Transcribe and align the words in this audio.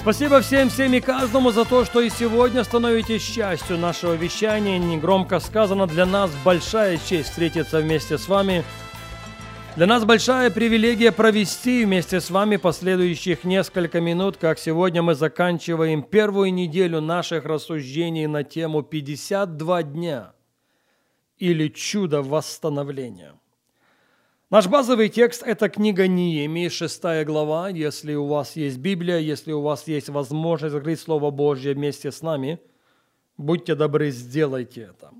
Спасибо 0.00 0.40
всем, 0.40 0.70
всем 0.70 0.94
и 0.94 1.00
каждому 1.00 1.50
за 1.50 1.64
то, 1.64 1.84
что 1.84 2.00
и 2.00 2.08
сегодня 2.08 2.62
становитесь 2.62 3.20
частью 3.20 3.76
нашего 3.78 4.14
вещания. 4.14 4.78
Негромко 4.78 5.40
сказано, 5.40 5.88
для 5.88 6.06
нас 6.06 6.30
большая 6.44 6.98
честь 6.98 7.30
встретиться 7.30 7.80
вместе 7.80 8.16
с 8.16 8.28
вами. 8.28 8.64
Для 9.74 9.86
нас 9.86 10.04
большая 10.04 10.50
привилегия 10.50 11.10
провести 11.10 11.84
вместе 11.84 12.20
с 12.20 12.30
вами 12.30 12.56
последующих 12.56 13.42
несколько 13.42 14.00
минут, 14.00 14.36
как 14.36 14.60
сегодня 14.60 15.02
мы 15.02 15.14
заканчиваем 15.14 16.04
первую 16.04 16.54
неделю 16.54 17.00
наших 17.00 17.44
рассуждений 17.44 18.26
на 18.26 18.44
тему 18.44 18.80
«52 18.80 19.82
дня» 19.82 20.32
или 21.38 21.68
«Чудо 21.68 22.22
восстановления». 22.22 23.34
Наш 24.50 24.66
базовый 24.66 25.10
текст– 25.10 25.42
это 25.46 25.68
книга 25.68 26.08
Неемии, 26.08 26.70
6 26.70 27.02
глава. 27.26 27.68
Если 27.68 28.14
у 28.14 28.24
вас 28.24 28.56
есть 28.56 28.78
Библия, 28.78 29.18
если 29.18 29.52
у 29.52 29.60
вас 29.60 29.86
есть 29.86 30.08
возможность 30.08 30.74
открыть 30.74 31.00
Слово 31.00 31.30
Божье 31.30 31.74
вместе 31.74 32.10
с 32.10 32.22
нами, 32.22 32.58
будьте 33.36 33.74
добры, 33.74 34.10
сделайте 34.10 34.84
это. 34.84 35.10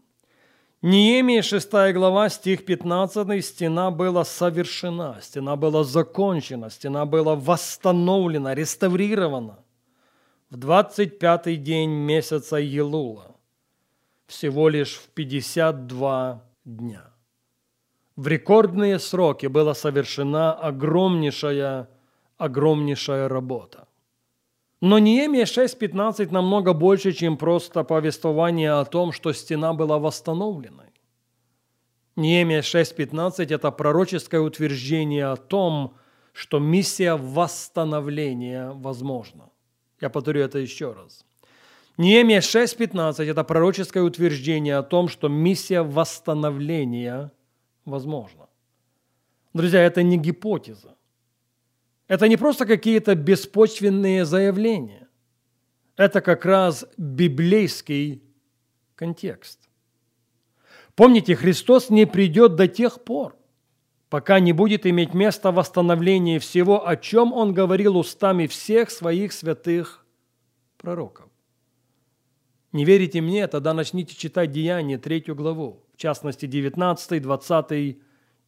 Неемия, 0.81 1.43
6 1.43 1.71
глава, 1.93 2.31
стих 2.31 2.65
15, 2.65 3.45
стена 3.45 3.91
была 3.91 4.25
совершена, 4.25 5.19
стена 5.21 5.57
была 5.57 5.85
закончена, 5.85 6.71
стена 6.71 7.05
была 7.05 7.35
восстановлена, 7.35 8.55
реставрирована 8.55 9.59
в 10.49 10.57
25-й 10.57 11.57
день 11.57 11.91
месяца 11.91 12.57
Елула, 12.57 13.37
всего 14.27 14.71
лишь 14.71 14.95
в 14.95 15.09
52 15.09 16.43
дня. 16.65 17.18
В 18.19 18.27
рекордные 18.27 18.99
сроки 18.99 19.47
была 19.47 19.75
совершена 19.75 20.53
огромнейшая, 20.53 21.89
огромнейшая 22.37 23.29
работа. 23.29 23.87
Но 24.81 24.99
Неемия 24.99 25.45
6.15 25.45 26.33
намного 26.33 26.73
больше, 26.73 27.13
чем 27.13 27.37
просто 27.37 27.85
повествование 27.85 28.73
о 28.73 28.85
том, 28.85 29.13
что 29.13 29.33
стена 29.33 29.73
была 29.73 30.01
восстановленной. 30.01 30.91
Неемия 32.17 32.63
6.15– 32.63 33.47
это 33.55 33.71
пророческое 33.71 34.41
утверждение 34.41 35.27
о 35.27 35.37
том, 35.37 35.95
что 36.33 36.59
миссия 36.59 37.15
восстановления 37.15 38.73
возможна. 38.73 39.51
Я 40.01 40.11
повторю 40.11 40.41
это 40.41 40.59
еще 40.59 40.93
раз. 40.93 41.25
Неемия 41.97 42.41
6.15– 42.41 43.25
это 43.31 43.45
пророческое 43.45 44.03
утверждение 44.03 44.77
о 44.77 44.83
том, 44.83 45.07
что 45.07 45.29
миссия 45.29 45.83
восстановления 45.83 47.31
возможно. 47.91 48.49
Друзья, 49.53 49.83
это 49.83 50.03
не 50.03 50.19
гипотеза. 50.19 50.97
Это 52.07 52.29
не 52.29 52.37
просто 52.37 52.67
какие-то 52.67 53.15
беспочвенные 53.15 54.25
заявления. 54.25 55.09
Это 55.97 56.21
как 56.21 56.45
раз 56.45 56.87
библейский 56.97 58.23
контекст. 58.95 59.69
Помните, 60.95 61.37
Христос 61.37 61.91
не 61.91 62.07
придет 62.07 62.57
до 62.57 62.67
тех 62.67 63.05
пор, 63.05 63.37
пока 64.09 64.41
не 64.41 64.53
будет 64.53 64.87
иметь 64.87 65.15
место 65.15 65.53
восстановление 65.53 66.39
всего, 66.39 66.87
о 66.87 66.97
чем 66.97 67.33
Он 67.33 67.53
говорил 67.53 67.97
устами 67.97 68.47
всех 68.47 68.91
своих 68.91 69.33
святых 69.33 70.07
пророков. 70.77 71.31
Не 72.73 72.85
верите 72.85 73.21
мне, 73.21 73.47
тогда 73.49 73.75
начните 73.75 74.15
читать 74.15 74.51
Деяния, 74.51 74.99
третью 74.99 75.35
главу 75.35 75.88
в 75.99 76.01
частности 76.01 76.47
19, 76.47 77.21
20 77.21 77.73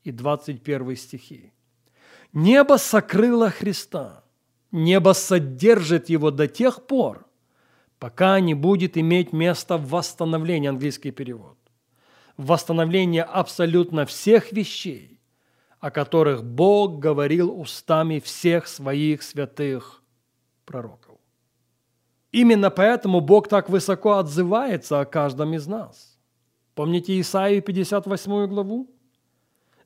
и 0.04 0.12
21 0.12 0.96
стихи. 0.96 1.52
Небо 2.32 2.76
сокрыло 2.76 3.50
Христа, 3.50 4.22
небо 4.70 5.14
содержит 5.14 6.08
его 6.08 6.30
до 6.30 6.46
тех 6.46 6.86
пор, 6.86 7.26
пока 7.98 8.38
не 8.38 8.54
будет 8.54 8.96
иметь 8.96 9.32
место 9.32 9.78
восстановление, 9.78 10.68
английский 10.68 11.10
перевод, 11.10 11.58
восстановление 12.36 13.24
абсолютно 13.24 14.06
всех 14.06 14.52
вещей, 14.52 15.20
о 15.80 15.90
которых 15.90 16.44
Бог 16.44 17.00
говорил 17.00 17.50
устами 17.60 18.20
всех 18.20 18.68
своих 18.68 19.24
святых 19.24 20.04
пророков. 20.64 21.18
Именно 22.30 22.70
поэтому 22.70 23.20
Бог 23.20 23.48
так 23.48 23.68
высоко 23.68 24.18
отзывается 24.18 25.00
о 25.00 25.04
каждом 25.04 25.54
из 25.54 25.66
нас. 25.66 26.19
Помните 26.80 27.20
Исаию 27.20 27.60
58 27.60 28.46
главу? 28.46 28.86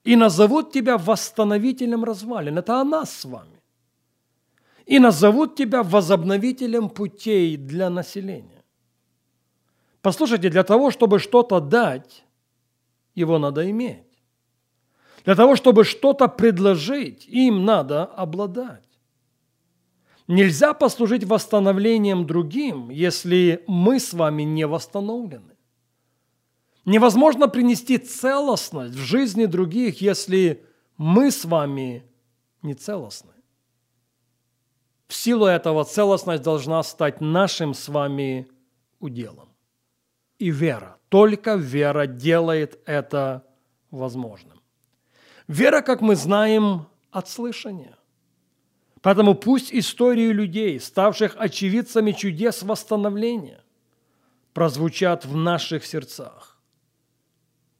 «И 0.05 0.15
назовут 0.15 0.73
тебя 0.73 0.97
восстановителем 0.97 2.05
развалин». 2.05 2.59
Это 2.59 2.81
о 2.81 2.85
нас 2.85 3.11
с 3.11 3.25
вами. 3.25 3.61
«И 4.87 5.01
назовут 5.01 5.57
тебя 5.57 5.83
возобновителем 5.83 6.89
путей 6.89 7.57
для 7.57 7.91
населения». 7.91 8.63
Послушайте, 10.03 10.51
для 10.51 10.63
того, 10.63 10.93
чтобы 10.93 11.19
что-то 11.19 11.59
дать, 11.59 12.25
его 13.17 13.39
надо 13.39 13.69
иметь. 13.69 14.23
Для 15.25 15.35
того, 15.35 15.57
чтобы 15.57 15.83
что-то 15.83 16.29
предложить, 16.29 17.27
им 17.27 17.65
надо 17.65 18.05
обладать. 18.05 19.01
Нельзя 20.29 20.75
послужить 20.75 21.25
восстановлением 21.25 22.25
другим, 22.25 22.89
если 22.91 23.65
мы 23.67 23.99
с 23.99 24.13
вами 24.13 24.45
не 24.45 24.65
восстановлены. 24.65 25.54
Невозможно 26.85 27.49
принести 27.49 27.97
целостность 27.99 28.95
в 28.95 28.99
жизни 28.99 29.47
других, 29.47 30.01
если 30.03 30.65
мы 30.99 31.31
с 31.31 31.45
вами 31.45 32.05
не 32.63 32.75
целостны. 32.75 33.33
В 35.09 35.15
силу 35.15 35.47
этого 35.47 35.85
целостность 35.85 36.43
должна 36.43 36.83
стать 36.83 37.21
нашим 37.21 37.73
с 37.73 37.89
вами 37.89 38.49
уделом. 39.01 39.49
И 40.39 40.51
вера, 40.51 40.99
только 41.09 41.55
вера 41.55 42.07
делает 42.07 42.79
это 42.85 43.47
возможным. 43.91 44.61
Вера, 45.49 45.81
как 45.81 46.01
мы 46.01 46.17
знаем, 46.17 46.87
от 47.11 47.29
слышания. 47.29 47.97
Поэтому 49.01 49.35
пусть 49.35 49.73
истории 49.73 50.29
людей, 50.29 50.81
ставших 50.81 51.37
очевидцами 51.39 52.13
чудес 52.13 52.63
восстановления, 52.63 53.63
прозвучат 54.53 55.25
в 55.25 55.37
наших 55.37 55.85
сердцах 55.87 56.54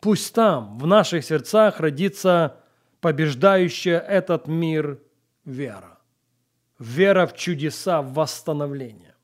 Пусть 0.05 0.35
там, 0.35 0.77
в 0.77 0.87
наших 0.87 1.25
сердцах, 1.25 1.81
родится 1.81 2.59
побеждающая 3.01 3.99
этот 3.99 4.49
мир 4.49 5.01
вера. 5.47 5.99
Вера 6.79 7.27
в 7.27 7.35
чудеса 7.35 8.03
восстановления. 8.03 9.17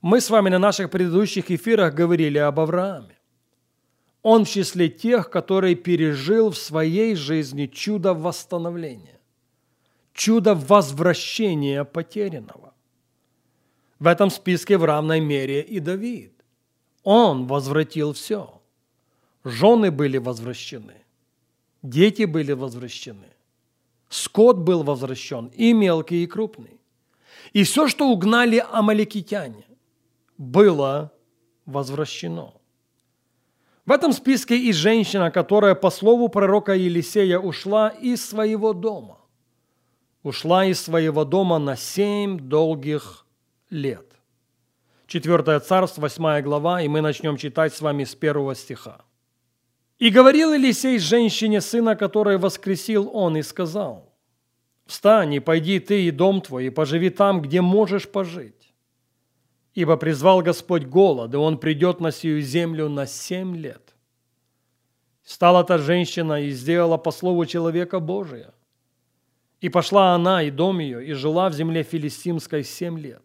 Мы 0.00 0.20
с 0.20 0.30
вами 0.30 0.48
на 0.48 0.60
наших 0.60 0.92
предыдущих 0.92 1.50
эфирах 1.50 1.92
говорили 1.92 2.38
об 2.38 2.60
Аврааме. 2.60 3.18
Он 4.22 4.44
в 4.44 4.48
числе 4.48 4.88
тех, 4.88 5.28
который 5.28 5.74
пережил 5.74 6.52
в 6.52 6.56
своей 6.56 7.16
жизни 7.16 7.66
чудо 7.66 8.14
восстановления, 8.14 9.18
чудо 10.12 10.54
возвращения 10.54 11.82
потерянного. 11.82 12.74
В 13.98 14.06
этом 14.06 14.30
списке 14.30 14.78
в 14.78 14.84
равной 14.84 15.18
мере 15.18 15.62
и 15.62 15.80
Давид. 15.80 16.32
Он 17.02 17.48
возвратил 17.48 18.12
все– 18.12 18.54
Жены 19.44 19.90
были 19.90 20.18
возвращены, 20.18 20.96
дети 21.82 22.24
были 22.24 22.52
возвращены, 22.52 23.28
скот 24.08 24.58
был 24.58 24.82
возвращен, 24.82 25.46
и 25.46 25.72
мелкий, 25.72 26.24
и 26.24 26.26
крупный. 26.26 26.80
И 27.54 27.64
все, 27.64 27.88
что 27.88 28.08
угнали 28.08 28.62
амаликитяне, 28.70 29.64
было 30.36 31.10
возвращено. 31.64 32.52
В 33.86 33.92
этом 33.92 34.12
списке 34.12 34.58
и 34.58 34.72
женщина, 34.72 35.30
которая 35.30 35.74
по 35.74 35.90
слову 35.90 36.28
пророка 36.28 36.74
Елисея 36.74 37.38
ушла 37.38 37.88
из 37.88 38.28
своего 38.28 38.74
дома. 38.74 39.18
Ушла 40.22 40.66
из 40.66 40.80
своего 40.80 41.24
дома 41.24 41.58
на 41.58 41.76
семь 41.76 42.38
долгих 42.38 43.26
лет. 43.70 44.06
Четвертое 45.06 45.58
царство, 45.60 46.02
восьмая 46.02 46.42
глава, 46.42 46.82
и 46.82 46.88
мы 46.88 47.00
начнем 47.00 47.38
читать 47.38 47.74
с 47.74 47.80
вами 47.80 48.04
с 48.04 48.14
первого 48.14 48.54
стиха. 48.54 49.02
И 50.00 50.08
говорил 50.08 50.54
Елисей 50.54 50.98
женщине, 50.98 51.60
сына 51.60 51.94
которой 51.94 52.38
воскресил 52.38 53.10
он, 53.12 53.36
и 53.36 53.42
сказал, 53.42 54.10
Встань 54.86 55.34
и 55.34 55.40
пойди 55.40 55.78
ты 55.78 56.06
и 56.06 56.10
дом 56.10 56.40
твой, 56.40 56.66
и 56.66 56.70
поживи 56.70 57.10
там, 57.10 57.42
где 57.42 57.60
можешь 57.60 58.08
пожить. 58.08 58.72
Ибо 59.74 59.98
призвал 59.98 60.40
Господь 60.40 60.84
голод, 60.84 61.34
и 61.34 61.36
Он 61.36 61.58
придет 61.58 62.00
на 62.00 62.12
сию 62.12 62.40
землю 62.40 62.88
на 62.88 63.06
семь 63.06 63.54
лет. 63.54 63.94
Стала 65.22 65.64
та 65.64 65.76
женщина 65.76 66.42
и 66.42 66.50
сделала 66.50 66.96
по 66.96 67.10
слову 67.10 67.44
человека 67.44 68.00
Божия. 68.00 68.54
И 69.60 69.68
пошла 69.68 70.14
она 70.14 70.42
и 70.42 70.50
дом 70.50 70.78
ее, 70.78 71.06
и 71.06 71.12
жила 71.12 71.50
в 71.50 71.52
земле 71.52 71.82
филистимской 71.82 72.64
семь 72.64 72.98
лет. 72.98 73.22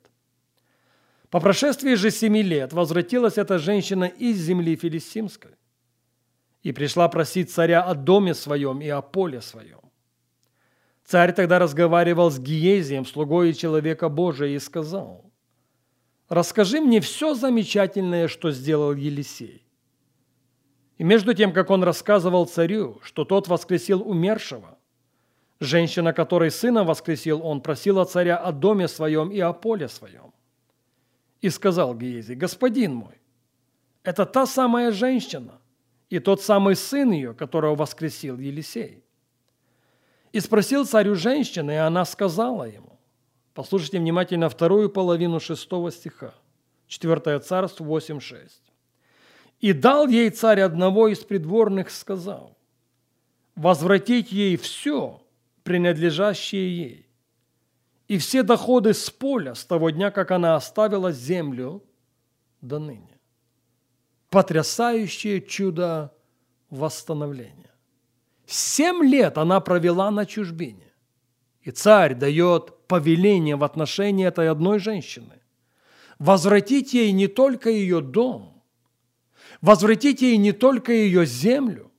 По 1.29 1.39
прошествии 1.39 1.95
же 1.95 2.11
семи 2.11 2.43
лет 2.43 2.73
возвратилась 2.73 3.37
эта 3.37 3.59
женщина 3.59 4.03
из 4.03 4.37
земли 4.37 4.75
филистимской 4.75 5.51
и 6.65 6.71
пришла 6.71 7.07
просить 7.09 7.51
царя 7.51 7.83
о 7.83 7.93
доме 7.93 8.33
своем 8.33 8.81
и 8.81 8.89
о 8.89 9.03
поле 9.03 9.39
своем. 9.39 9.81
Царь 11.03 11.31
тогда 11.31 11.59
разговаривал 11.59 12.31
с 12.31 12.39
Гиезием, 12.39 13.05
слугой 13.05 13.53
человека 13.53 14.09
Божия, 14.09 14.49
и 14.49 14.57
сказал, 14.57 15.31
«Расскажи 16.27 16.81
мне 16.81 17.01
все 17.01 17.35
замечательное, 17.35 18.27
что 18.27 18.49
сделал 18.49 18.95
Елисей». 18.95 19.63
И 20.97 21.03
между 21.03 21.35
тем, 21.35 21.53
как 21.53 21.69
он 21.69 21.83
рассказывал 21.83 22.47
царю, 22.47 22.99
что 23.03 23.25
тот 23.25 23.47
воскресил 23.47 24.01
умершего, 24.01 24.79
женщина, 25.59 26.13
которой 26.13 26.49
сына 26.49 26.83
воскресил 26.83 27.45
он, 27.45 27.61
просила 27.61 28.05
царя 28.05 28.37
о 28.37 28.51
доме 28.51 28.87
своем 28.87 29.29
и 29.29 29.39
о 29.39 29.53
поле 29.53 29.87
своем. 29.87 30.33
И 31.41 31.49
сказал 31.51 31.93
Гиези, 31.93 32.33
«Господин 32.33 32.95
мой, 32.95 33.21
это 34.01 34.25
та 34.25 34.47
самая 34.47 34.91
женщина 34.91 35.61
и 36.09 36.19
тот 36.19 36.41
самый 36.41 36.75
сын 36.75 37.11
ее, 37.11 37.33
которого 37.33 37.75
воскресил 37.75 38.37
Елисей». 38.37 39.03
И 40.31 40.39
спросил 40.39 40.85
царю 40.85 41.15
женщины, 41.15 41.71
и 41.71 41.75
она 41.75 42.03
сказала 42.05 42.65
ему. 42.65 42.95
Послушайте 43.55 43.99
внимательно 43.99 44.49
вторую 44.49 44.89
половину 44.89 45.39
шестого 45.39 45.89
стиха. 45.89 46.33
Четвертое 46.87 47.39
царство 47.39 47.85
8.6. 47.85 48.49
«И 49.61 49.71
дал 49.71 50.09
ей 50.09 50.29
царь 50.29 50.59
одного 50.59 51.07
из 51.07 51.19
придворных, 51.19 51.89
сказал, 51.89 52.57
возвратить 53.55 54.33
ей 54.33 54.57
все, 54.57 55.25
принадлежащее 55.63 56.77
ей, 56.77 57.09
и 58.09 58.17
все 58.17 58.43
доходы 58.43 58.93
с 58.93 59.09
поля 59.09 59.55
с 59.55 59.63
того 59.63 59.89
дня, 59.89 60.11
как 60.11 60.31
она 60.31 60.57
оставила 60.57 61.13
землю 61.13 61.81
до 62.59 62.79
ныне». 62.79 63.14
Потрясающее 64.35 65.39
чудо 65.39 66.13
восстановления. 66.69 67.71
Семь 68.45 69.01
лет 69.01 69.37
она 69.37 69.61
провела 69.61 70.11
на 70.11 70.25
чужбине. 70.25 70.91
И 71.61 71.71
царь 71.71 72.15
дает 72.15 72.85
повеление 72.89 73.55
в 73.55 73.63
отношении 73.63 74.27
этой 74.27 74.49
одной 74.49 74.79
женщины. 74.79 75.41
Возвратить 76.19 76.93
ей 76.93 77.13
не 77.13 77.27
только 77.27 77.69
ее 77.69 78.01
дом, 78.01 78.61
возвратить 79.61 80.21
ей 80.21 80.35
не 80.35 80.51
только 80.51 80.91
ее 80.91 81.25
землю, 81.25 81.93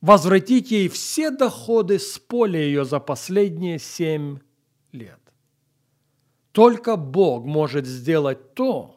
возвратить 0.00 0.70
ей 0.70 0.88
все 0.88 1.32
доходы 1.32 1.98
с 1.98 2.20
поля 2.20 2.60
ее 2.60 2.84
за 2.84 3.00
последние 3.00 3.80
семь 3.80 4.38
лет. 4.92 5.18
Только 6.52 6.94
Бог 6.94 7.44
может 7.44 7.84
сделать 7.84 8.54
то, 8.54 8.95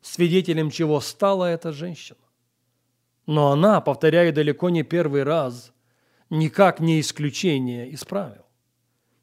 свидетелем 0.00 0.70
чего 0.70 1.00
стала 1.00 1.46
эта 1.46 1.72
женщина. 1.72 2.18
Но 3.26 3.52
она, 3.52 3.80
повторяю 3.80 4.32
далеко 4.32 4.70
не 4.70 4.82
первый 4.82 5.22
раз, 5.22 5.72
никак 6.30 6.80
не 6.80 7.00
исключение 7.00 7.88
из 7.90 8.04
правил. 8.04 8.44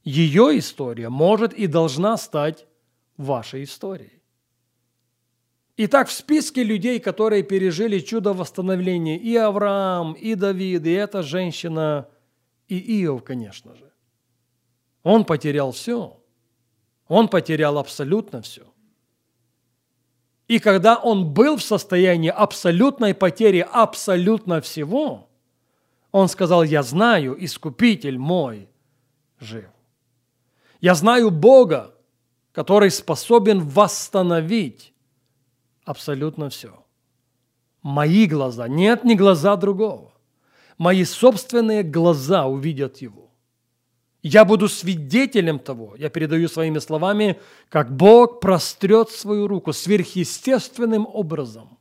Ее 0.03 0.59
история 0.59 1.09
может 1.09 1.53
и 1.53 1.67
должна 1.67 2.17
стать 2.17 2.67
вашей 3.17 3.63
историей. 3.63 4.21
Итак, 5.77 6.07
в 6.07 6.11
списке 6.11 6.63
людей, 6.63 6.99
которые 6.99 7.43
пережили 7.43 7.99
чудо 7.99 8.33
восстановления, 8.33 9.17
и 9.17 9.35
Авраам, 9.35 10.13
и 10.13 10.35
Давид, 10.35 10.85
и 10.85 10.91
эта 10.91 11.21
женщина, 11.21 12.07
и 12.67 13.03
Иов, 13.03 13.23
конечно 13.23 13.75
же. 13.75 13.91
Он 15.03 15.25
потерял 15.25 15.71
все. 15.71 16.23
Он 17.07 17.27
потерял 17.27 17.77
абсолютно 17.77 18.41
все. 18.41 18.63
И 20.47 20.59
когда 20.59 20.95
он 20.95 21.33
был 21.33 21.57
в 21.57 21.63
состоянии 21.63 22.29
абсолютной 22.29 23.13
потери 23.13 23.67
абсолютно 23.71 24.61
всего, 24.61 25.27
он 26.11 26.27
сказал, 26.29 26.63
я 26.63 26.83
знаю, 26.83 27.35
Искупитель 27.43 28.17
мой 28.17 28.69
жив. 29.39 29.69
Я 30.81 30.93
знаю 30.93 31.31
Бога, 31.31 31.95
который 32.51 32.91
способен 32.91 33.59
восстановить 33.59 34.93
абсолютно 35.83 36.49
все. 36.49 36.85
Мои 37.81 38.27
глаза, 38.27 38.67
нет, 38.67 39.03
не 39.03 39.15
глаза 39.15 39.55
другого. 39.55 40.13
Мои 40.77 41.03
собственные 41.05 41.83
глаза 41.83 42.45
увидят 42.45 42.97
Его. 42.97 43.24
Я 44.27 44.43
буду 44.43 44.67
свидетелем 44.67 45.59
того, 45.59 45.95
я 45.99 46.09
передаю 46.09 46.47
своими 46.47 46.79
словами, 46.79 47.39
как 47.69 47.95
Бог 47.95 48.39
прострет 48.39 49.11
свою 49.11 49.47
руку 49.47 49.71
сверхъестественным 49.71 51.05
образом, 51.05 51.77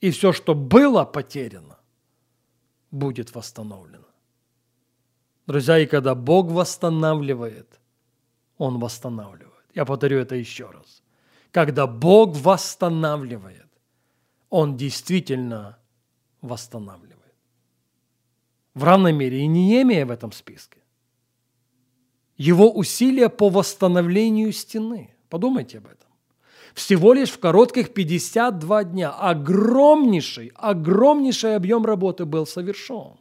и 0.00 0.10
все, 0.10 0.32
что 0.32 0.54
было 0.54 1.04
потеряно, 1.04 1.78
будет 2.90 3.34
восстановлено. 3.34 4.06
Друзья, 5.46 5.78
и 5.78 5.84
когда 5.84 6.14
Бог 6.14 6.46
восстанавливает, 6.46 7.80
Он 8.56 8.78
восстанавливает. 8.78 9.66
Я 9.74 9.84
повторю 9.84 10.20
это 10.20 10.34
еще 10.34 10.70
раз. 10.70 11.02
Когда 11.50 11.86
Бог 11.86 12.34
восстанавливает, 12.34 13.68
Он 14.48 14.78
действительно 14.78 15.76
восстанавливает. 16.40 17.36
В 18.72 18.84
равной 18.84 19.12
мере 19.12 19.40
и 19.40 19.46
Неемия 19.46 20.06
в 20.06 20.10
этом 20.10 20.32
списке 20.32 20.81
его 22.42 22.72
усилия 22.72 23.28
по 23.28 23.48
восстановлению 23.48 24.52
стены. 24.52 25.14
Подумайте 25.28 25.78
об 25.78 25.86
этом. 25.86 26.08
Всего 26.74 27.12
лишь 27.12 27.30
в 27.30 27.38
коротких 27.38 27.94
52 27.94 28.84
дня 28.84 29.10
огромнейший, 29.10 30.50
огромнейший 30.56 31.54
объем 31.54 31.86
работы 31.86 32.24
был 32.24 32.46
совершен. 32.46 33.18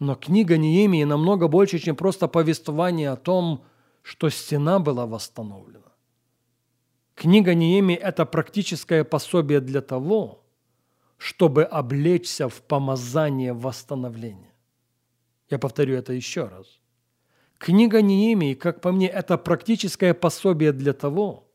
Но 0.00 0.14
книга 0.16 0.58
Неемии 0.58 1.04
намного 1.04 1.48
больше, 1.48 1.78
чем 1.78 1.96
просто 1.96 2.28
повествование 2.28 3.10
о 3.10 3.16
том, 3.16 3.64
что 4.02 4.28
стена 4.28 4.80
была 4.80 5.06
восстановлена. 5.06 5.92
Книга 7.14 7.54
Неемии– 7.54 7.96
это 8.10 8.26
практическое 8.26 9.04
пособие 9.04 9.60
для 9.60 9.80
того, 9.80 10.44
чтобы 11.16 11.64
облечься 11.64 12.48
в 12.48 12.60
помазание 12.60 13.54
восстановления. 13.54 14.52
Я 15.48 15.58
повторю 15.58 15.96
это 15.96 16.12
еще 16.12 16.44
раз– 16.44 16.66
Книга 17.58 18.02
Неемии, 18.02 18.54
как 18.54 18.80
по 18.80 18.92
мне, 18.92 19.08
это 19.08 19.38
практическое 19.38 20.12
пособие 20.14 20.72
для 20.72 20.92
того, 20.92 21.48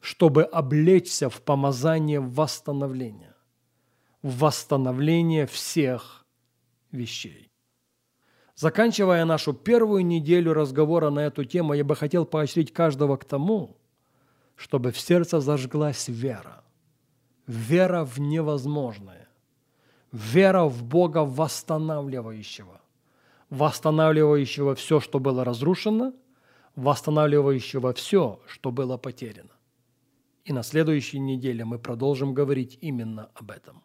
чтобы 0.00 0.42
облечься 0.42 1.30
в 1.30 1.40
помазание 1.40 2.20
восстановления, 2.20 3.34
в 4.22 4.40
восстановление 4.40 5.46
всех 5.46 6.26
вещей. 6.90 7.50
Заканчивая 8.54 9.24
нашу 9.24 9.54
первую 9.54 10.04
неделю 10.04 10.52
разговора 10.52 11.10
на 11.10 11.20
эту 11.20 11.44
тему, 11.44 11.72
я 11.72 11.84
бы 11.84 11.96
хотел 11.96 12.26
поощрить 12.26 12.72
каждого 12.72 13.16
к 13.16 13.24
тому, 13.24 13.78
чтобы 14.54 14.92
в 14.92 15.00
сердце 15.00 15.40
зажглась 15.40 16.08
вера. 16.08 16.62
Вера 17.46 18.04
в 18.04 18.20
невозможное. 18.20 19.28
Вера 20.12 20.64
в 20.64 20.84
Бога 20.84 21.24
восстанавливающего 21.24 22.82
восстанавливающего 23.52 24.74
все, 24.74 24.98
что 24.98 25.18
было 25.18 25.44
разрушено, 25.44 26.14
восстанавливающего 26.74 27.92
все, 27.92 28.40
что 28.46 28.72
было 28.72 28.96
потеряно. 28.96 29.50
И 30.46 30.54
на 30.54 30.62
следующей 30.62 31.18
неделе 31.18 31.66
мы 31.66 31.78
продолжим 31.78 32.32
говорить 32.32 32.78
именно 32.80 33.30
об 33.34 33.50
этом. 33.50 33.82